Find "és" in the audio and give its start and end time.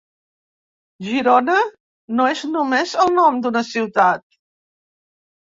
2.31-2.41